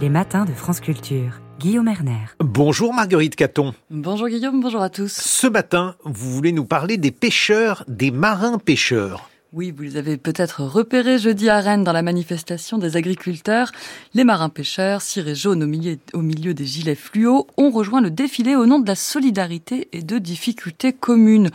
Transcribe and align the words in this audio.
les 0.00 0.08
matins 0.08 0.44
de 0.44 0.52
France 0.52 0.80
Culture. 0.80 1.40
Guillaume 1.58 1.88
Erner. 1.88 2.26
Bonjour 2.40 2.92
Marguerite 2.92 3.36
Caton. 3.36 3.74
Bonjour 3.90 4.28
Guillaume, 4.28 4.60
bonjour 4.60 4.82
à 4.82 4.90
tous. 4.90 5.12
Ce 5.12 5.46
matin, 5.46 5.94
vous 6.04 6.30
voulez 6.32 6.52
nous 6.52 6.64
parler 6.64 6.96
des 6.96 7.12
pêcheurs, 7.12 7.84
des 7.86 8.10
marins 8.10 8.58
pêcheurs. 8.58 9.30
Oui, 9.56 9.70
vous 9.70 9.84
les 9.84 9.96
avez 9.96 10.16
peut-être 10.16 10.64
repérés 10.64 11.16
jeudi 11.16 11.48
à 11.48 11.60
Rennes 11.60 11.84
dans 11.84 11.92
la 11.92 12.02
manifestation 12.02 12.76
des 12.76 12.96
agriculteurs. 12.96 13.70
Les 14.12 14.24
marins 14.24 14.48
pêcheurs, 14.48 15.00
cirés 15.00 15.36
jaunes 15.36 15.62
au 15.62 15.68
milieu, 15.68 15.96
au 16.12 16.22
milieu 16.22 16.54
des 16.54 16.66
gilets 16.66 16.96
fluo, 16.96 17.46
ont 17.56 17.70
rejoint 17.70 18.00
le 18.00 18.10
défilé 18.10 18.56
au 18.56 18.66
nom 18.66 18.80
de 18.80 18.88
la 18.88 18.96
solidarité 18.96 19.86
et 19.92 20.02
de 20.02 20.18
difficultés 20.18 20.92
communes. 20.92 21.50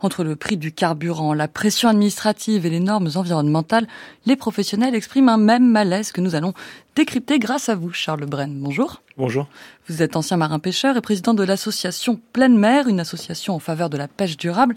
Entre 0.00 0.24
le 0.24 0.34
prix 0.34 0.56
du 0.56 0.72
carburant, 0.72 1.32
la 1.32 1.46
pression 1.46 1.88
administrative 1.88 2.66
et 2.66 2.70
les 2.70 2.80
normes 2.80 3.10
environnementales, 3.14 3.86
les 4.26 4.34
professionnels 4.34 4.96
expriment 4.96 5.28
un 5.28 5.36
même 5.36 5.70
malaise 5.70 6.10
que 6.10 6.20
nous 6.20 6.34
allons 6.34 6.54
décrypter 6.96 7.38
grâce 7.38 7.68
à 7.68 7.76
vous, 7.76 7.92
Charles 7.92 8.26
Bren. 8.26 8.52
Bonjour. 8.52 9.00
Bonjour. 9.16 9.46
Vous 9.88 10.02
êtes 10.02 10.16
ancien 10.16 10.36
marin 10.36 10.58
pêcheur 10.58 10.96
et 10.96 11.00
président 11.00 11.34
de 11.34 11.44
l'association 11.44 12.20
Pleine 12.32 12.58
Mer, 12.58 12.88
une 12.88 12.98
association 12.98 13.54
en 13.54 13.60
faveur 13.60 13.90
de 13.90 13.96
la 13.96 14.08
pêche 14.08 14.36
durable. 14.36 14.74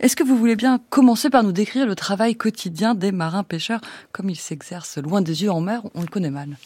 Est-ce 0.00 0.16
que 0.16 0.24
vous 0.24 0.36
voulez 0.36 0.56
bien 0.56 0.80
commencer 0.90 1.30
par 1.30 1.44
nous 1.44 1.52
décrire 1.52 1.86
le 1.86 1.94
travail 1.94 2.34
quotidien 2.34 2.94
des 2.94 3.12
marins 3.12 3.44
pêcheurs 3.44 3.80
comme 4.12 4.28
ils 4.28 4.36
s'exercent 4.36 4.98
loin 4.98 5.22
des 5.22 5.44
yeux 5.44 5.52
en 5.52 5.60
mer 5.60 5.82
On 5.94 6.00
le 6.00 6.08
connaît 6.08 6.30
mal? 6.30 6.56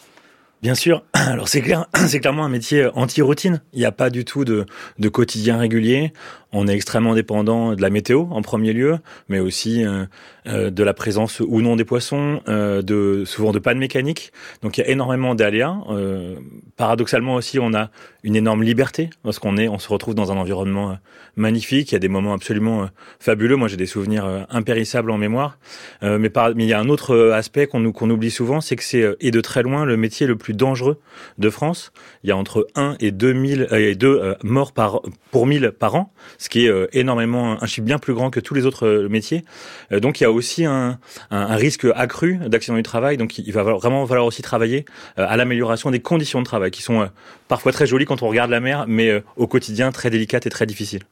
Bien 0.60 0.74
sûr. 0.74 1.04
Alors 1.12 1.48
c'est 1.48 1.60
clair, 1.60 1.86
c'est 2.08 2.20
clairement 2.20 2.44
un 2.44 2.48
métier 2.48 2.88
anti-routine. 2.94 3.62
Il 3.72 3.78
n'y 3.78 3.84
a 3.84 3.92
pas 3.92 4.10
du 4.10 4.24
tout 4.24 4.44
de, 4.44 4.66
de, 4.98 5.08
quotidien 5.08 5.58
régulier. 5.58 6.12
On 6.50 6.66
est 6.66 6.74
extrêmement 6.74 7.14
dépendant 7.14 7.74
de 7.74 7.82
la 7.82 7.90
météo 7.90 8.24
en 8.30 8.40
premier 8.40 8.72
lieu, 8.72 8.98
mais 9.28 9.38
aussi 9.38 9.84
euh, 9.84 10.06
euh, 10.46 10.70
de 10.70 10.82
la 10.82 10.94
présence 10.94 11.40
ou 11.40 11.60
non 11.60 11.76
des 11.76 11.84
poissons, 11.84 12.40
euh, 12.48 12.80
de 12.80 13.24
souvent 13.26 13.52
de 13.52 13.58
panne 13.58 13.78
mécanique. 13.78 14.32
Donc 14.62 14.78
il 14.78 14.80
y 14.80 14.84
a 14.84 14.88
énormément 14.88 15.34
d'aléas. 15.34 15.76
Euh, 15.90 16.36
paradoxalement 16.76 17.34
aussi, 17.34 17.58
on 17.58 17.74
a 17.74 17.90
une 18.24 18.34
énorme 18.34 18.62
liberté 18.62 19.10
parce 19.22 19.38
qu'on 19.38 19.58
est, 19.58 19.68
on 19.68 19.78
se 19.78 19.88
retrouve 19.88 20.14
dans 20.14 20.32
un 20.32 20.36
environnement 20.38 20.92
euh, 20.92 20.94
magnifique. 21.36 21.92
Il 21.92 21.94
y 21.94 21.96
a 21.96 22.00
des 22.00 22.08
moments 22.08 22.32
absolument 22.32 22.84
euh, 22.84 22.86
fabuleux. 23.20 23.56
Moi, 23.56 23.68
j'ai 23.68 23.76
des 23.76 23.86
souvenirs 23.86 24.46
impérissables 24.48 25.10
en 25.10 25.18
mémoire. 25.18 25.58
mais, 26.02 26.30
par, 26.30 26.54
mais 26.54 26.64
il 26.64 26.68
y 26.68 26.72
a 26.72 26.80
un 26.80 26.88
autre 26.88 27.30
aspect 27.32 27.66
qu'on 27.66 27.92
qu'on 27.92 28.10
oublie 28.10 28.30
souvent, 28.30 28.60
c'est 28.60 28.76
que 28.76 28.84
c'est 28.84 29.16
et 29.20 29.30
de 29.30 29.40
très 29.40 29.62
loin 29.62 29.84
le 29.84 29.96
métier 29.96 30.26
le 30.26 30.36
plus 30.36 30.47
dangereux 30.54 31.00
de 31.38 31.50
France. 31.50 31.92
Il 32.22 32.28
y 32.28 32.32
a 32.32 32.36
entre 32.36 32.66
1 32.74 32.96
et 33.00 33.10
2000 33.10 33.68
et 33.72 33.94
2 33.94 34.36
morts 34.42 34.72
par 34.72 35.00
pour 35.30 35.46
1000 35.46 35.72
par 35.78 35.94
an, 35.94 36.12
ce 36.38 36.48
qui 36.48 36.66
est 36.66 36.88
énormément 36.92 37.62
un 37.62 37.66
chiffre 37.66 37.84
bien 37.84 37.98
plus 37.98 38.14
grand 38.14 38.30
que 38.30 38.40
tous 38.40 38.54
les 38.54 38.66
autres 38.66 39.06
métiers. 39.10 39.44
donc 39.90 40.20
il 40.20 40.24
y 40.24 40.26
a 40.26 40.30
aussi 40.32 40.64
un, 40.64 40.98
un 41.30 41.56
risque 41.56 41.86
accru 41.94 42.38
d'accident 42.46 42.76
du 42.76 42.82
travail. 42.82 43.16
Donc 43.16 43.38
il 43.38 43.52
va 43.52 43.62
vraiment 43.62 44.06
falloir 44.06 44.26
aussi 44.26 44.42
travailler 44.42 44.84
à 45.16 45.36
l'amélioration 45.36 45.90
des 45.90 46.00
conditions 46.00 46.40
de 46.40 46.46
travail 46.46 46.70
qui 46.70 46.82
sont 46.82 47.08
parfois 47.48 47.72
très 47.72 47.86
jolies 47.86 48.04
quand 48.04 48.22
on 48.22 48.28
regarde 48.28 48.50
la 48.50 48.60
mer, 48.60 48.84
mais 48.88 49.22
au 49.36 49.46
quotidien 49.46 49.92
très 49.92 50.10
délicates 50.10 50.46
et 50.46 50.50
très 50.50 50.66
difficiles. 50.66 51.02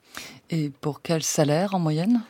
Et 0.50 0.70
pour 0.80 1.02
quel 1.02 1.22
salaire 1.22 1.74
en 1.74 1.78
moyenne? 1.78 2.22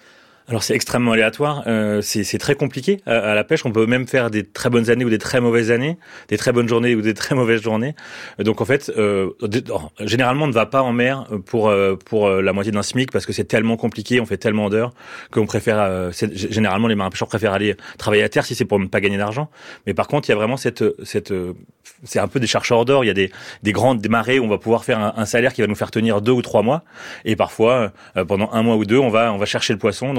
Alors 0.48 0.62
c'est 0.62 0.75
extrêmement 0.75 1.12
aléatoire, 1.12 1.64
euh, 1.66 2.00
c'est 2.02 2.39
très 2.39 2.55
compliqué 2.55 3.00
à, 3.05 3.19
à, 3.19 3.34
la 3.34 3.42
pêche. 3.42 3.66
On 3.66 3.72
peut 3.72 3.86
même 3.86 4.06
faire 4.06 4.30
des 4.30 4.44
très 4.44 4.70
bonnes 4.70 4.91
années 4.91 5.05
ou 5.05 5.11
des 5.11 5.19
très 5.19 5.41
mauvaises 5.41 5.72
années, 5.72 5.98
des 6.28 6.36
très 6.36 6.52
bonnes 6.52 6.69
journées 6.69 6.94
ou 6.94 7.02
des 7.02 7.14
très 7.14 7.34
mauvaises 7.34 7.62
journées. 7.62 7.97
Donc 8.39 8.61
en 8.61 8.64
fait, 8.64 8.92
euh, 8.97 9.30
généralement 10.00 10.44
on 10.44 10.48
ne 10.48 10.52
va 10.52 10.67
pas 10.67 10.83
en 10.83 10.92
mer 10.92 11.27
pour 11.47 11.69
euh, 11.69 11.97
pour 11.97 12.30
la 12.30 12.52
moitié 12.52 12.70
d'un 12.70 12.84
SMIC 12.84 13.11
parce 13.11 13.27
que 13.27 13.33
c'est 13.33 13.44
tellement 13.44 13.77
compliqué, 13.77 14.20
on 14.20 14.27
fait 14.27 14.36
tellement 14.36 14.70
d'heures 14.70 14.92
qu'on 15.33 15.47
préfère. 15.47 15.78
Euh, 15.80 16.12
généralement 16.12 16.86
les 16.86 16.94
marins 16.94 17.11
pêcheurs 17.11 17.28
préfèrent 17.28 17.52
aller 17.52 17.77
travailler 17.98 18.22
à 18.22 18.28
terre 18.28 18.44
si 18.44 18.55
c'est 18.55 18.64
pour 18.64 18.78
ne 18.78 18.86
pas 18.86 19.00
gagner 19.00 19.19
d'argent. 19.19 19.50
Mais 19.86 19.94
par 19.94 20.06
contre 20.06 20.28
il 20.28 20.33
y 20.33 20.34
a 20.34 20.36
vraiment 20.36 20.56
cette 20.56 20.84
cette 21.05 21.34
c'est 22.05 22.20
un 22.20 22.28
peu 22.28 22.39
des 22.39 22.47
chercheurs 22.47 22.84
d'or. 22.84 23.02
Il 23.02 23.08
y 23.08 23.11
a 23.11 23.14
des 23.14 23.33
des 23.64 23.72
grandes 23.72 24.00
des 24.00 24.08
marées 24.08 24.39
où 24.39 24.44
on 24.44 24.48
va 24.48 24.58
pouvoir 24.58 24.84
faire 24.84 25.14
un, 25.17 25.24
salaire 25.24 25.52
qui 25.52 25.61
va 25.61 25.67
nous 25.67 25.74
faire 25.74 25.91
tenir 25.91 26.20
deux 26.20 26.33
ou 26.33 26.42
trois 26.42 26.62
mois. 26.62 26.84
Et 27.24 27.34
parfois 27.34 27.92
pendant 28.28 28.48
un 28.52 28.62
mois 28.62 28.77
ou 28.77 28.84
deux 28.84 28.98
on 28.98 29.08
va 29.08 29.33
on 29.33 29.39
va 29.39 29.47
chercher 29.47 29.72
le 29.72 29.80
poisson. 29.80 30.14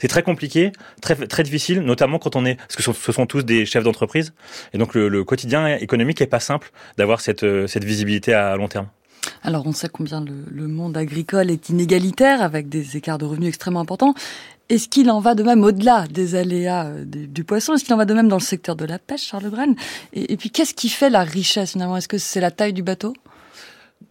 C'est 0.00 0.08
très 0.08 0.22
compliqué, 0.22 0.72
très 1.00 1.14
très 1.14 1.42
difficile, 1.42 1.80
notamment 1.80 2.18
quand 2.18 2.36
on 2.36 2.44
est 2.44 2.56
parce 2.56 2.76
que 2.76 2.82
ce 2.82 3.12
sont 3.12 3.26
tous 3.26 3.44
des 3.44 3.66
chefs 3.66 3.84
d'entreprise. 3.84 4.32
Et 4.72 4.78
donc 4.78 4.94
le, 4.94 5.24
quotidien 5.24 5.66
économique 5.76 6.20
est 6.20 6.26
pas 6.26 6.40
simple 6.40 6.70
d'avoir 6.96 7.20
cette 7.20 7.42
euh, 7.42 7.66
cette 7.66 7.84
visibilité 7.84 8.34
à 8.34 8.56
long 8.56 8.68
terme. 8.68 8.88
Alors 9.42 9.66
on 9.66 9.72
sait 9.72 9.88
combien 9.88 10.24
le, 10.24 10.68
monde 10.68 10.96
agricole 10.96 11.50
est 11.50 11.68
inégalitaire 11.68 12.42
avec 12.42 12.68
des 12.68 12.96
écarts 12.96 13.18
de 13.18 13.24
revenus 13.24 13.48
extrêmement 13.48 13.80
importants. 13.80 14.14
Est-ce 14.68 14.88
qu'il 14.88 15.10
en 15.10 15.20
va 15.20 15.34
de 15.34 15.42
même 15.42 15.64
au-delà 15.64 16.06
des 16.08 16.34
aléas 16.34 16.86
euh, 16.86 17.04
du 17.04 17.44
poisson? 17.44 17.74
Est-ce 17.74 17.84
qu'il 17.84 17.94
en 17.94 17.98
va 17.98 18.04
de 18.04 18.14
même 18.14 18.28
dans 18.28 18.36
le 18.36 18.42
secteur 18.42 18.76
de 18.76 18.84
la 18.84 18.98
pêche, 18.98 19.26
Charles 19.26 19.48
Bren 19.48 19.74
et, 20.12 20.32
et 20.32 20.36
puis 20.36 20.50
qu'est-ce 20.50 20.74
qui 20.74 20.88
fait 20.88 21.10
la 21.10 21.24
richesse 21.24 21.72
finalement? 21.72 21.96
Est-ce 21.96 22.08
que 22.08 22.18
c'est 22.18 22.40
la 22.40 22.50
taille 22.50 22.74
du 22.74 22.82
bateau? 22.82 23.14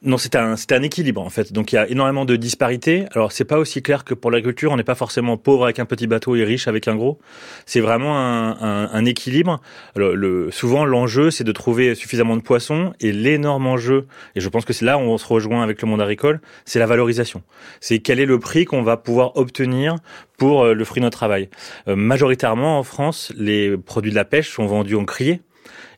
Non, 0.03 0.17
c'est 0.17 0.35
un, 0.35 0.53
un 0.53 0.83
équilibre 0.83 1.21
en 1.21 1.29
fait. 1.29 1.51
Donc 1.53 1.71
il 1.71 1.75
y 1.75 1.77
a 1.79 1.89
énormément 1.89 2.23
de 2.23 2.35
disparités. 2.35 3.05
Alors 3.13 3.31
c'est 3.31 3.45
pas 3.45 3.57
aussi 3.57 3.81
clair 3.81 4.03
que 4.03 4.13
pour 4.13 4.29
l'agriculture. 4.29 4.71
On 4.71 4.77
n'est 4.77 4.83
pas 4.83 4.95
forcément 4.95 5.37
pauvre 5.37 5.63
avec 5.63 5.79
un 5.79 5.85
petit 5.85 6.05
bateau 6.07 6.35
et 6.35 6.43
riche 6.43 6.67
avec 6.67 6.87
un 6.87 6.95
gros. 6.95 7.19
C'est 7.65 7.79
vraiment 7.79 8.17
un, 8.17 8.51
un, 8.61 8.89
un 8.91 9.05
équilibre. 9.05 9.59
Le, 9.95 10.13
le, 10.13 10.51
souvent 10.51 10.85
l'enjeu 10.85 11.31
c'est 11.31 11.43
de 11.43 11.51
trouver 11.51 11.95
suffisamment 11.95 12.35
de 12.35 12.41
poissons 12.41 12.93
et 12.99 13.11
l'énorme 13.11 13.65
enjeu, 13.65 14.05
et 14.35 14.39
je 14.39 14.49
pense 14.49 14.65
que 14.65 14.73
c'est 14.73 14.85
là 14.85 14.97
où 14.97 15.01
on 15.01 15.17
se 15.17 15.25
rejoint 15.25 15.63
avec 15.63 15.81
le 15.81 15.87
monde 15.87 16.01
agricole, 16.01 16.41
c'est 16.65 16.79
la 16.79 16.85
valorisation. 16.85 17.41
C'est 17.79 17.99
quel 17.99 18.19
est 18.19 18.25
le 18.25 18.39
prix 18.39 18.65
qu'on 18.65 18.83
va 18.83 18.97
pouvoir 18.97 19.35
obtenir 19.35 19.95
pour 20.37 20.63
euh, 20.63 20.73
le 20.73 20.85
fruit 20.85 21.01
de 21.01 21.05
notre 21.05 21.17
travail. 21.17 21.49
Euh, 21.87 21.95
majoritairement 21.95 22.77
en 22.77 22.83
France, 22.83 23.33
les 23.35 23.75
produits 23.75 24.11
de 24.11 24.15
la 24.15 24.25
pêche 24.25 24.51
sont 24.51 24.67
vendus 24.67 24.95
en 24.95 25.05
criée 25.05 25.41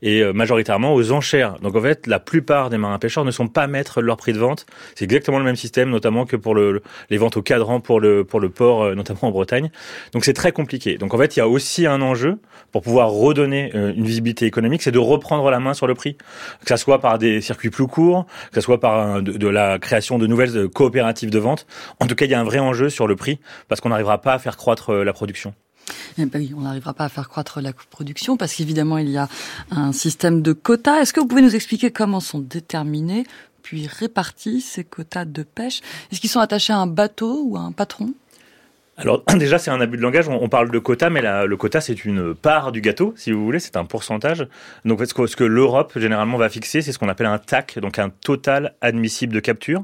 et 0.02 0.22
euh, 0.22 0.34
majoritairement 0.34 0.94
aux 0.94 1.12
enchères. 1.12 1.56
Donc 1.62 1.76
en 1.76 1.82
fait, 1.82 2.08
la 2.08 2.20
plupart 2.20 2.70
des 2.70 2.78
marins 2.78 3.00
pêcheurs 3.00 3.26
ne 3.26 3.32
sont 3.32 3.48
pas 3.48 3.68
maîtres 3.68 4.02
de 4.02 4.06
leur 4.06 4.18
prix 4.18 4.34
de 4.34 4.40
vente. 4.40 4.66
C'est 4.96 5.06
exactement 5.06 5.40
le 5.40 5.46
même 5.46 5.56
système, 5.56 5.90
notamment 5.90 6.26
que 6.26 6.36
pour 6.36 6.56
le, 6.56 6.82
les 7.10 7.18
ventes 7.18 7.38
au 7.38 7.42
cadran 7.42 7.80
pour 7.80 8.00
le 8.00 8.24
pour 8.24 8.40
le 8.40 8.50
port, 8.50 8.84
euh, 8.84 8.96
notamment 8.96 9.20
en 9.24 9.32
Bretagne. 9.32 9.72
Donc 10.14 10.26
c'est 10.26 10.34
très 10.34 10.52
compliqué. 10.52 10.98
Donc 10.98 11.14
en 11.14 11.18
fait, 11.18 11.36
il 11.36 11.40
y 11.40 11.42
a 11.42 11.48
aussi 11.48 11.86
un 11.86 12.02
enjeu 12.02 12.40
pour 12.72 12.82
pouvoir 12.82 13.10
redonner 13.10 13.72
euh, 13.76 13.94
une 13.96 14.06
visibilité 14.06 14.46
économique, 14.46 14.82
c'est 14.82 14.92
de 14.92 15.00
reprendre 15.00 15.50
la 15.50 15.60
main 15.60 15.74
sur 15.74 15.88
le 15.88 15.96
prix, 15.96 16.16
que 16.16 16.68
ça 16.68 16.78
soit 16.78 17.00
par 17.00 17.18
des 17.18 17.42
circuits 17.42 17.70
plus 17.70 17.88
courts, 17.88 18.26
que 18.50 18.56
ça 18.56 18.62
soit 18.62 18.80
par 18.80 19.22
de, 19.22 19.32
de 19.32 19.48
la 19.48 19.80
création 19.80 20.18
de 20.18 20.28
nouvelles 20.28 20.70
coopératives 20.70 21.30
de 21.30 21.40
vente. 21.40 21.66
En 22.00 22.08
tout 22.08 22.16
cas, 22.16 22.26
il 22.26 22.32
y 22.32 22.34
a 22.34 22.40
un 22.40 22.44
vrai 22.44 22.60
enjeu 22.60 22.90
sur 22.90 23.08
le 23.08 23.16
prix 23.16 23.40
parce 23.68 23.82
qu'on 23.82 23.90
n'arrivera 23.90 24.22
pas 24.22 24.34
à 24.34 24.40
faire 24.40 24.58
croître 24.58 24.94
la 24.94 25.14
production. 25.14 25.54
Eh 26.18 26.26
ben 26.26 26.48
on 26.56 26.62
n'arrivera 26.62 26.94
pas 26.94 27.06
à 27.06 27.10
faire 27.10 27.30
croître 27.30 27.62
la 27.62 27.74
production 27.74 28.38
parce 28.38 28.54
qu'évidemment, 28.54 28.98
il 28.98 29.10
y 29.10 29.18
a 29.18 29.28
un 29.72 29.92
système 29.92 30.42
de 30.42 30.54
quotas. 30.54 31.02
Est-ce 31.02 31.14
que 31.14 31.20
vous 31.20 31.28
pouvez 31.28 31.42
nous 31.42 31.56
expliquer 31.56 31.92
comment 31.92 32.20
sont 32.20 32.40
déterminés 32.40 33.26
puis 33.62 33.88
répartis 33.88 34.62
ces 34.62 34.84
quotas 34.84 35.26
de 35.26 35.44
pêche? 35.44 35.82
Est-ce 36.12 36.20
qu'ils 36.20 36.30
sont 36.30 36.40
attachés 36.40 36.74
à 36.74 36.78
un 36.78 36.88
bateau 36.88 37.44
ou 37.44 37.58
à 37.58 37.62
un 37.62 37.72
patron? 37.72 38.14
Alors 39.00 39.24
déjà 39.38 39.58
c'est 39.58 39.72
un 39.72 39.80
abus 39.80 39.98
de 39.98 40.02
langage, 40.02 40.28
on, 40.28 40.50
parle 40.50 40.72
de 40.72 40.80
quota, 40.80 41.10
mais 41.10 41.22
le 41.22 41.56
quota 41.56 41.82
c'est 41.82 42.06
une 42.06 42.36
part 42.36 42.72
du 42.72 42.82
gâteau, 42.82 43.14
si 43.16 43.32
vous 43.32 43.44
voulez, 43.44 43.60
c'est 43.60 43.78
un 43.78 43.86
pourcentage. 43.86 44.46
Donc 44.86 45.02
ce 45.06 45.36
que 45.36 45.44
l'Europe 45.44 45.98
généralement 45.98 46.38
va 46.38 46.50
fixer, 46.50 46.82
c'est 46.82 46.92
ce 46.92 47.00
qu'on 47.00 47.10
appelle 47.10 47.28
un 47.28 47.40
TAC, 47.40 47.80
donc 47.80 47.98
un 47.98 48.10
total 48.10 48.76
admissible 48.82 49.34
de 49.34 49.40
capture 49.40 49.84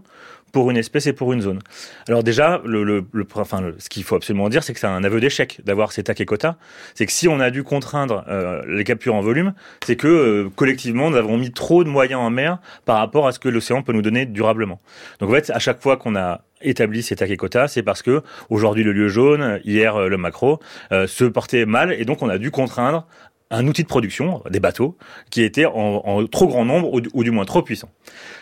pour 0.55 0.71
une 0.71 0.77
espèce 0.77 1.05
et 1.05 1.11
pour 1.11 1.33
une 1.33 1.41
zone. 1.41 1.59
Alors 2.07 2.23
déjà, 2.23 2.61
le, 2.63 2.85
le, 2.85 3.03
le 3.11 3.27
enfin, 3.35 3.73
ce 3.77 3.89
qu'il 3.89 4.05
faut 4.05 4.15
absolument 4.15 4.47
dire, 4.47 4.63
c'est 4.63 4.73
que 4.73 4.79
c'est 4.79 4.87
un 4.87 5.03
aveu 5.03 5.19
d'échec 5.19 5.59
d'avoir 5.65 5.91
ces 5.91 6.01
tacs 6.01 6.21
et 6.21 6.25
quotas. 6.25 6.55
C'est 6.93 7.05
que 7.05 7.11
si 7.11 7.27
on 7.27 7.41
a 7.41 7.51
dû 7.51 7.63
contraindre 7.63 8.23
euh, 8.29 8.61
les 8.65 8.85
captures 8.85 9.15
en 9.15 9.19
volume, 9.19 9.53
c'est 9.85 9.97
que 9.97 10.07
euh, 10.07 10.49
collectivement, 10.55 11.09
nous 11.09 11.17
avons 11.17 11.37
mis 11.37 11.51
trop 11.51 11.83
de 11.83 11.89
moyens 11.89 12.21
en 12.21 12.29
mer 12.29 12.59
par 12.85 12.99
rapport 12.99 13.27
à 13.27 13.33
ce 13.33 13.39
que 13.39 13.49
l'océan 13.49 13.81
peut 13.81 13.91
nous 13.91 14.01
donner 14.01 14.25
durablement. 14.25 14.79
Donc 15.19 15.29
en 15.29 15.33
fait, 15.33 15.49
à 15.49 15.59
chaque 15.59 15.81
fois 15.81 15.97
qu'on 15.97 16.15
a 16.15 16.45
établi 16.61 17.03
ces 17.03 17.17
tacs 17.17 17.31
et 17.31 17.35
quotas, 17.35 17.67
c'est 17.67 17.83
parce 17.83 18.01
que 18.01 18.23
aujourd'hui 18.49 18.85
le 18.85 18.93
lieu 18.93 19.09
jaune, 19.09 19.59
hier 19.65 19.97
euh, 19.97 20.07
le 20.07 20.15
macro, 20.15 20.61
se 20.89 21.25
portait 21.25 21.65
mal 21.65 21.91
et 21.91 22.05
donc 22.05 22.21
on 22.21 22.29
a 22.29 22.37
dû 22.37 22.49
contraindre 22.49 23.05
un 23.51 23.67
outil 23.67 23.83
de 23.83 23.87
production, 23.87 24.41
des 24.49 24.59
bateaux, 24.59 24.97
qui 25.29 25.43
était 25.43 25.65
en, 25.65 26.25
trop 26.27 26.47
grand 26.47 26.65
nombre 26.65 26.91
ou, 26.91 27.23
du 27.23 27.31
moins 27.31 27.45
trop 27.45 27.61
puissant. 27.61 27.89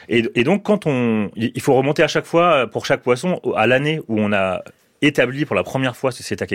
Et, 0.09 0.43
donc, 0.43 0.63
quand 0.63 0.85
on, 0.85 1.29
il 1.35 1.61
faut 1.61 1.73
remonter 1.73 2.03
à 2.03 2.07
chaque 2.07 2.25
fois 2.25 2.67
pour 2.67 2.85
chaque 2.85 3.01
poisson 3.01 3.39
à 3.55 3.67
l'année 3.67 3.99
où 4.07 4.19
on 4.19 4.31
a 4.31 4.63
établi 5.01 5.45
pour 5.45 5.55
la 5.55 5.63
première 5.63 5.95
fois 5.97 6.11
ce 6.11 6.23
CETA 6.23 6.45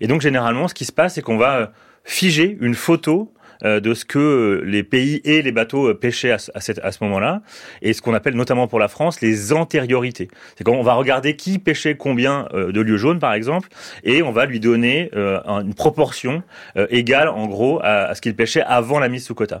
et 0.00 0.06
donc, 0.06 0.20
généralement, 0.20 0.68
ce 0.68 0.74
qui 0.74 0.84
se 0.84 0.92
passe, 0.92 1.14
c'est 1.14 1.22
qu'on 1.22 1.36
va 1.36 1.72
figer 2.04 2.56
une 2.60 2.74
photo 2.74 3.32
euh, 3.32 3.41
de 3.62 3.94
ce 3.94 4.04
que 4.04 4.62
les 4.64 4.82
pays 4.82 5.20
et 5.24 5.42
les 5.42 5.52
bateaux 5.52 5.88
euh, 5.88 5.94
pêchaient 5.94 6.30
à, 6.32 6.36
à, 6.54 6.58
à 6.58 6.92
ce 6.92 7.04
moment-là, 7.04 7.42
et 7.80 7.92
ce 7.92 8.02
qu'on 8.02 8.14
appelle 8.14 8.34
notamment 8.34 8.66
pour 8.68 8.78
la 8.78 8.88
France 8.88 9.20
les 9.20 9.52
antériorités. 9.52 10.28
C'est 10.56 10.64
quand 10.64 10.72
on 10.72 10.82
va 10.82 10.94
regarder 10.94 11.36
qui 11.36 11.58
pêchait 11.58 11.96
combien 11.96 12.48
euh, 12.54 12.72
de 12.72 12.80
lieux 12.80 12.96
jaunes, 12.96 13.18
par 13.18 13.34
exemple, 13.34 13.68
et 14.04 14.22
on 14.22 14.32
va 14.32 14.46
lui 14.46 14.60
donner 14.60 15.10
une 15.12 15.74
proportion 15.74 16.42
égale, 16.90 17.28
en 17.28 17.46
gros, 17.46 17.80
à, 17.82 18.14
ce 18.14 18.20
qu'il 18.20 18.34
pêchait 18.34 18.62
avant 18.62 18.98
la 18.98 19.08
mise 19.08 19.24
sous 19.24 19.34
quota. 19.34 19.58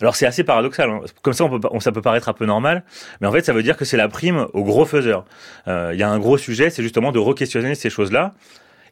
Alors 0.00 0.16
c'est 0.16 0.26
assez 0.26 0.44
paradoxal. 0.44 0.90
Hein. 0.90 1.00
Comme 1.22 1.32
ça, 1.32 1.44
on 1.44 1.60
peut, 1.60 1.68
ça 1.80 1.92
peut 1.92 2.02
paraître 2.02 2.28
un 2.28 2.32
peu 2.32 2.46
normal, 2.46 2.84
mais 3.20 3.26
en 3.26 3.32
fait, 3.32 3.44
ça 3.44 3.52
veut 3.52 3.62
dire 3.62 3.76
que 3.76 3.84
c'est 3.84 3.96
la 3.96 4.08
prime 4.08 4.46
aux 4.52 4.64
gros 4.64 4.84
faiseurs. 4.84 5.24
Il 5.66 5.96
y 5.96 6.02
a 6.02 6.08
un 6.08 6.18
gros 6.18 6.38
sujet, 6.38 6.70
c'est 6.70 6.82
justement 6.82 7.12
de 7.12 7.18
re-questionner 7.18 7.74
ces 7.74 7.90
choses-là 7.90 8.32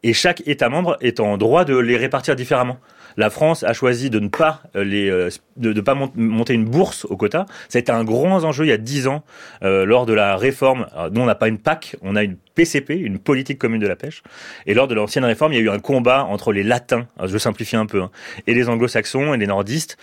et 0.02 0.12
chaque 0.12 0.42
État 0.46 0.68
membre 0.68 0.96
est 1.00 1.20
en 1.20 1.36
droit 1.36 1.64
de 1.64 1.76
les 1.76 1.96
répartir 1.96 2.36
différemment. 2.36 2.78
La 3.20 3.30
France 3.30 3.62
a 3.62 3.72
choisi 3.72 4.10
de 4.10 4.18
ne 4.18 4.28
pas 4.28 4.62
les 4.74 5.28
de 5.56 5.72
ne 5.72 5.80
pas 5.80 5.94
monter 5.94 6.54
une 6.54 6.64
bourse 6.64 7.04
au 7.04 7.16
quota. 7.16 7.46
Ça 7.68 7.78
a 7.78 7.80
été 7.80 7.92
un 7.92 8.02
grand 8.02 8.42
enjeu 8.44 8.64
il 8.64 8.68
y 8.68 8.72
a 8.72 8.78
dix 8.78 9.06
ans 9.06 9.22
lors 9.62 10.06
de 10.06 10.14
la 10.14 10.36
réforme. 10.36 10.86
nous, 11.12 11.20
on 11.20 11.26
n'a 11.26 11.34
pas 11.34 11.48
une 11.48 11.58
PAC, 11.58 11.96
on 12.02 12.16
a 12.16 12.22
une 12.22 12.36
PCP, 12.54 12.96
une 12.96 13.18
politique 13.18 13.58
commune 13.58 13.80
de 13.80 13.86
la 13.86 13.96
pêche. 13.96 14.22
Et 14.66 14.74
lors 14.74 14.88
de 14.88 14.94
l'ancienne 14.94 15.24
réforme, 15.24 15.52
il 15.52 15.56
y 15.56 15.58
a 15.58 15.62
eu 15.62 15.70
un 15.70 15.78
combat 15.78 16.24
entre 16.24 16.52
les 16.52 16.62
latins, 16.62 17.06
je 17.22 17.36
simplifie 17.38 17.76
un 17.76 17.86
peu, 17.86 18.00
hein, 18.00 18.10
et 18.46 18.54
les 18.54 18.68
anglo-saxons 18.68 19.34
et 19.34 19.36
les 19.36 19.46
nordistes, 19.46 19.98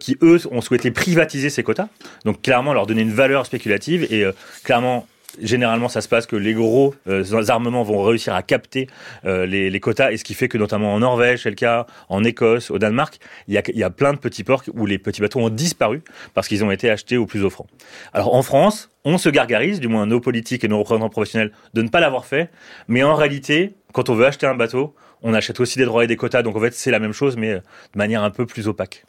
qui 0.00 0.18
eux 0.22 0.40
ont 0.50 0.60
souhaité 0.60 0.90
privatiser 0.90 1.50
ces 1.50 1.62
quotas. 1.62 1.88
Donc 2.24 2.42
clairement 2.42 2.74
leur 2.74 2.86
donner 2.86 3.02
une 3.02 3.12
valeur 3.12 3.46
spéculative 3.46 4.12
et 4.12 4.24
clairement 4.64 5.06
généralement, 5.40 5.88
ça 5.88 6.00
se 6.00 6.08
passe 6.08 6.26
que 6.26 6.36
les 6.36 6.54
gros 6.54 6.94
euh, 7.08 7.48
armements 7.48 7.82
vont 7.82 8.02
réussir 8.02 8.34
à 8.34 8.42
capter 8.42 8.88
euh, 9.24 9.46
les, 9.46 9.70
les, 9.70 9.80
quotas, 9.80 10.10
et 10.10 10.16
ce 10.16 10.24
qui 10.24 10.34
fait 10.34 10.48
que 10.48 10.58
notamment 10.58 10.94
en 10.94 11.00
Norvège, 11.00 11.42
c'est 11.42 11.50
le 11.50 11.56
cas, 11.56 11.86
en 12.08 12.24
Écosse, 12.24 12.70
au 12.70 12.78
Danemark, 12.78 13.18
il 13.46 13.54
y 13.54 13.58
a, 13.58 13.62
y 13.74 13.82
a 13.82 13.90
plein 13.90 14.12
de 14.12 14.18
petits 14.18 14.44
ports 14.44 14.62
où 14.74 14.86
les 14.86 14.98
petits 14.98 15.20
bateaux 15.20 15.40
ont 15.40 15.50
disparu 15.50 16.02
parce 16.34 16.48
qu'ils 16.48 16.64
ont 16.64 16.70
été 16.70 16.90
achetés 16.90 17.16
au 17.16 17.26
plus 17.26 17.44
offrant. 17.44 17.66
Alors 18.12 18.34
en 18.34 18.42
France, 18.42 18.90
on 19.04 19.18
se 19.18 19.28
gargarise, 19.28 19.80
du 19.80 19.88
moins 19.88 20.06
nos 20.06 20.20
politiques 20.20 20.64
et 20.64 20.68
nos 20.68 20.78
représentants 20.78 21.10
professionnels, 21.10 21.52
de 21.74 21.82
ne 21.82 21.88
pas 21.88 22.00
l'avoir 22.00 22.26
fait, 22.26 22.50
mais 22.88 23.02
en 23.02 23.14
réalité, 23.14 23.74
quand 23.92 24.08
on 24.08 24.14
veut 24.14 24.26
acheter 24.26 24.46
un 24.46 24.54
bateau, 24.54 24.94
on 25.22 25.34
achète 25.34 25.60
aussi 25.60 25.78
des 25.78 25.84
droits 25.84 26.04
et 26.04 26.06
des 26.06 26.16
quotas, 26.16 26.42
donc 26.42 26.56
en 26.56 26.60
fait 26.60 26.74
c'est 26.74 26.90
la 26.90 27.00
même 27.00 27.12
chose, 27.12 27.36
mais 27.36 27.54
de 27.54 27.62
manière 27.96 28.22
un 28.22 28.30
peu 28.30 28.46
plus 28.46 28.68
opaque. 28.68 29.04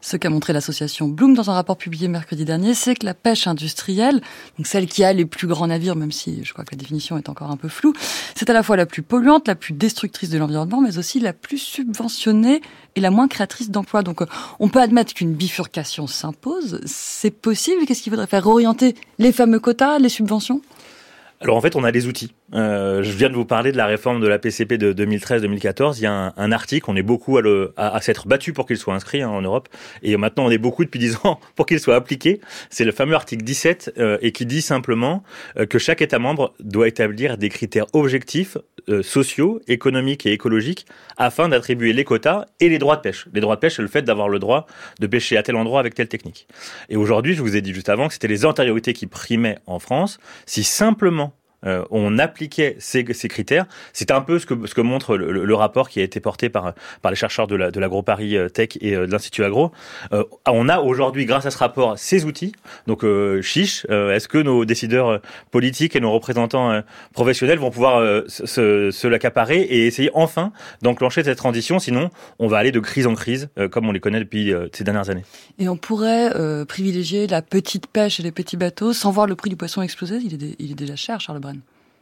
Ce 0.00 0.16
qu'a 0.16 0.30
montré 0.30 0.52
l'association 0.52 1.08
Bloom 1.08 1.34
dans 1.34 1.50
un 1.50 1.54
rapport 1.54 1.76
publié 1.76 2.08
mercredi 2.08 2.44
dernier, 2.44 2.74
c'est 2.74 2.94
que 2.94 3.06
la 3.06 3.14
pêche 3.14 3.46
industrielle, 3.46 4.20
donc 4.56 4.66
celle 4.66 4.86
qui 4.86 5.04
a 5.04 5.12
les 5.12 5.24
plus 5.24 5.46
grands 5.46 5.66
navires, 5.66 5.96
même 5.96 6.12
si 6.12 6.44
je 6.44 6.52
crois 6.52 6.64
que 6.64 6.74
la 6.74 6.78
définition 6.78 7.16
est 7.16 7.28
encore 7.28 7.50
un 7.50 7.56
peu 7.56 7.68
floue, 7.68 7.92
c'est 8.34 8.48
à 8.50 8.52
la 8.52 8.62
fois 8.62 8.76
la 8.76 8.86
plus 8.86 9.02
polluante, 9.02 9.48
la 9.48 9.54
plus 9.54 9.74
destructrice 9.74 10.30
de 10.30 10.38
l'environnement, 10.38 10.80
mais 10.80 10.98
aussi 10.98 11.20
la 11.20 11.32
plus 11.32 11.58
subventionnée 11.58 12.60
et 12.96 13.00
la 13.00 13.10
moins 13.10 13.28
créatrice 13.28 13.70
d'emplois. 13.70 14.02
Donc 14.02 14.22
euh, 14.22 14.26
on 14.58 14.68
peut 14.68 14.80
admettre 14.80 15.14
qu'une 15.14 15.34
bifurcation 15.34 16.06
s'impose. 16.06 16.80
C'est 16.84 17.30
possible 17.30 17.86
Qu'est-ce 17.86 18.02
qu'il 18.02 18.10
faudrait 18.10 18.26
faire? 18.26 18.46
Orienter 18.46 18.94
les 19.18 19.32
fameux 19.32 19.60
quotas, 19.60 19.98
les 19.98 20.08
subventions? 20.08 20.60
Alors 21.40 21.56
en 21.56 21.60
fait, 21.60 21.76
on 21.76 21.84
a 21.84 21.92
des 21.92 22.06
outils. 22.06 22.32
Euh, 22.54 23.02
je 23.02 23.10
viens 23.12 23.28
de 23.28 23.34
vous 23.34 23.44
parler 23.44 23.72
de 23.72 23.76
la 23.76 23.86
réforme 23.86 24.20
de 24.20 24.28
la 24.28 24.38
PCP 24.38 24.78
de 24.78 24.92
2013-2014. 24.92 25.98
Il 25.98 26.02
y 26.02 26.06
a 26.06 26.12
un, 26.12 26.32
un, 26.36 26.52
article, 26.52 26.90
on 26.90 26.96
est 26.96 27.02
beaucoup 27.02 27.38
à, 27.38 27.42
à 27.76 28.00
s'être 28.00 28.26
battu 28.26 28.52
pour 28.52 28.66
qu'il 28.66 28.78
soit 28.78 28.94
inscrit 28.94 29.22
hein, 29.22 29.28
en 29.28 29.42
Europe, 29.42 29.68
et 30.02 30.16
maintenant 30.16 30.46
on 30.46 30.50
est 30.50 30.58
beaucoup 30.58 30.84
depuis 30.84 30.98
10 30.98 31.18
ans 31.24 31.40
pour 31.56 31.66
qu'il 31.66 31.80
soit 31.80 31.96
appliqué. 31.96 32.40
C'est 32.70 32.84
le 32.84 32.92
fameux 32.92 33.14
article 33.14 33.44
17 33.44 33.94
euh, 33.98 34.18
et 34.22 34.32
qui 34.32 34.46
dit 34.46 34.62
simplement 34.62 35.22
euh, 35.58 35.66
que 35.66 35.78
chaque 35.78 36.00
État 36.00 36.18
membre 36.18 36.54
doit 36.60 36.88
établir 36.88 37.36
des 37.36 37.48
critères 37.48 37.86
objectifs, 37.92 38.56
euh, 38.88 39.02
sociaux, 39.02 39.60
économiques 39.68 40.24
et 40.24 40.32
écologiques 40.32 40.86
afin 41.16 41.48
d'attribuer 41.48 41.92
les 41.92 42.04
quotas 42.04 42.46
et 42.60 42.68
les 42.68 42.78
droits 42.78 42.96
de 42.96 43.02
pêche. 43.02 43.28
Les 43.32 43.40
droits 43.40 43.56
de 43.56 43.60
pêche, 43.60 43.76
c'est 43.76 43.82
le 43.82 43.88
fait 43.88 44.02
d'avoir 44.02 44.28
le 44.28 44.38
droit 44.38 44.66
de 45.00 45.06
pêcher 45.06 45.36
à 45.36 45.42
tel 45.42 45.56
endroit 45.56 45.80
avec 45.80 45.94
telle 45.94 46.08
technique. 46.08 46.48
Et 46.88 46.96
aujourd'hui, 46.96 47.34
je 47.34 47.42
vous 47.42 47.56
ai 47.56 47.60
dit 47.60 47.74
juste 47.74 47.88
avant 47.88 48.08
que 48.08 48.14
c'était 48.14 48.28
les 48.28 48.46
antériorités 48.46 48.94
qui 48.94 49.06
primaient 49.06 49.58
en 49.66 49.78
France. 49.78 50.18
Si 50.46 50.64
simplement 50.64 51.34
euh, 51.66 51.84
on 51.90 52.18
appliquait 52.18 52.76
ces, 52.78 53.04
ces 53.12 53.28
critères. 53.28 53.66
C'est 53.92 54.10
un 54.10 54.20
peu 54.20 54.38
ce 54.38 54.46
que, 54.46 54.66
ce 54.66 54.74
que 54.74 54.80
montre 54.80 55.16
le, 55.16 55.54
rapport 55.54 55.88
qui 55.88 56.00
a 56.00 56.04
été 56.04 56.20
porté 56.20 56.48
par, 56.48 56.74
par 57.02 57.10
les 57.10 57.16
chercheurs 57.16 57.48
de 57.48 57.56
l'Agro 57.56 58.02
Paris 58.02 58.36
euh, 58.36 58.48
Tech 58.48 58.70
et 58.80 58.94
euh, 58.94 59.06
de 59.06 59.12
l'Institut 59.12 59.44
Agro. 59.44 59.72
on 60.46 60.68
a 60.68 60.78
aujourd'hui, 60.78 61.26
grâce 61.26 61.46
à 61.46 61.50
ce 61.50 61.58
rapport, 61.58 61.98
ces 61.98 62.24
outils. 62.24 62.52
Donc, 62.86 63.04
chiche, 63.42 63.84
est-ce 63.88 64.28
que 64.28 64.38
nos 64.38 64.64
décideurs 64.64 65.20
politiques 65.50 65.96
et 65.96 66.00
nos 66.00 66.12
représentants 66.12 66.82
professionnels 67.12 67.58
vont 67.58 67.70
pouvoir 67.70 68.22
se, 68.28 68.90
se 68.90 69.06
l'accaparer 69.06 69.60
et 69.60 69.86
essayer 69.86 70.10
enfin 70.14 70.52
d'enclencher 70.82 71.24
cette 71.24 71.38
transition? 71.38 71.78
Sinon, 71.78 72.10
on 72.38 72.46
va 72.46 72.58
aller 72.58 72.72
de 72.72 72.80
crise 72.80 73.06
en 73.06 73.14
crise, 73.14 73.48
comme 73.70 73.88
on 73.88 73.92
les 73.92 74.00
connaît 74.00 74.20
depuis 74.20 74.52
ces 74.72 74.84
dernières 74.84 75.10
années. 75.10 75.24
Et 75.58 75.68
on 75.68 75.76
pourrait 75.76 76.30
privilégier 76.66 77.26
la 77.26 77.42
petite 77.42 77.86
pêche 77.86 78.20
et 78.20 78.22
les 78.22 78.32
petits 78.32 78.56
bateaux 78.56 78.92
sans 78.92 79.10
voir 79.10 79.26
le 79.26 79.34
prix 79.34 79.50
du 79.50 79.56
poisson 79.56 79.82
exploser? 79.82 80.18
Il 80.22 80.34
est, 80.34 80.56
il 80.58 80.72
est 80.72 80.78
déjà 80.78 80.96
cher, 80.96 81.20
Charles 81.20 81.40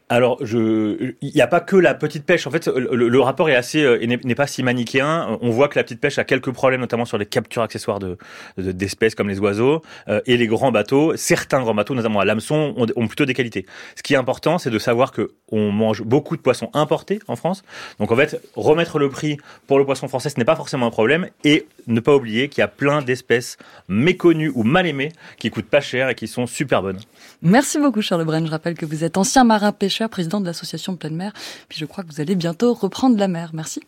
alors, 0.09 0.39
il 0.41 1.15
n'y 1.21 1.41
a 1.41 1.49
pas 1.49 1.59
que 1.59 1.75
la 1.75 1.95
petite 1.95 2.25
pêche. 2.25 2.47
En 2.47 2.53
fait, 2.53 2.69
le, 2.69 3.21
rapport 3.21 3.51
est 3.51 3.57
assez, 3.57 3.83
euh, 3.83 3.99
n'est 4.07 4.35
pas 4.37 4.47
si 4.47 4.63
manichéen. 4.63 5.39
On 5.41 5.51
voit 5.51 5.69
que 5.69 5.77
la 5.77 5.83
petite 5.83 6.01
pêche 6.01 6.19
a 6.19 6.25
quelques 6.25 6.53
problèmes, 6.53 6.81
notamment 6.81 7.05
sur 7.05 7.19
les 7.19 7.27
captures 7.27 7.63
accessoires 7.63 7.99
de 7.99 8.17
d'espèces 8.57 9.17
comme 9.17 9.29
les 9.29 9.41
oiseaux 9.41 9.83
euh, 10.09 10.21
et 10.27 10.37
les 10.37 10.47
grands 10.47 10.71
bateaux. 10.71 11.17
Certains 11.17 11.61
grands 11.61 11.75
bateaux, 11.75 11.95
notamment 11.95 12.21
à 12.21 12.25
l'hameçon, 12.25 12.73
ont, 12.77 12.87
ont, 12.95 13.07
plutôt 13.09 13.25
des 13.25 13.35
qualités. 13.35 13.67
Ce 13.97 14.03
qui 14.05 14.15
est 14.15 14.17
important, 14.17 14.59
c'est 14.59 14.71
de 14.71 14.79
savoir 14.79 15.11
que 15.11 15.33
on 15.51 15.73
mange 15.73 16.03
beaucoup 16.03 16.37
de 16.37 16.43
poissons 16.43 16.71
importés 16.73 17.19
en 17.27 17.35
France. 17.35 17.65
Donc, 17.99 18.13
en 18.13 18.17
fait, 18.17 18.41
remettre 18.55 19.01
le 19.01 19.09
prix 19.09 19.39
pour 19.67 19.79
le 19.79 19.85
poisson 19.85 20.07
français, 20.07 20.29
ce 20.29 20.39
n'est 20.39 20.45
pas 20.45 20.57
forcément 20.57 20.87
un 20.87 20.91
problème. 20.91 21.29
Et 21.43 21.67
ne 21.87 22.01
pas 22.01 22.15
oublier 22.15 22.49
qu'il 22.49 22.61
y 22.61 22.65
a 22.65 22.69
plein 22.69 23.03
d'espèces 23.03 23.57
méconnues 23.89 24.53
ou 24.55 24.63
mal 24.63 24.87
aimées 24.87 25.13
qui 25.39 25.51
coûtent 25.51 25.71
pas 25.71 25.81
cher 25.81 26.09
et 26.09 26.15
qui 26.15 26.29
sont 26.29 26.47
super 26.47 26.83
bonnes. 26.83 27.01
Merci 27.43 27.79
beaucoup, 27.79 28.03
Charles 28.03 28.25
Bren. 28.25 28.47
Je 28.47 28.51
rappelle 28.51 28.75
que 28.75 28.87
vous 28.87 29.05
êtes 29.05 29.17
ancien 29.17 29.45
marin 29.45 29.73
pêcheur, 29.73 30.09
président 30.09 30.41
de 30.41 30.47
l'association 30.47 30.97
Pleine 30.97 31.17
Mer. 31.17 31.33
Puis 31.69 31.79
je 31.79 31.85
crois 31.85 32.05
que 32.05 32.13
vous 32.13 32.21
allez 32.21 32.35
bientôt 32.35 32.75
reprendre 32.75 33.19
la 33.19 33.29
mer. 33.29 33.51
Merci. 33.53 33.83